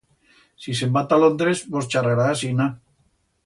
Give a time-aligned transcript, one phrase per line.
[0.63, 2.69] Si se'n va ta Londres, vos charrará asina.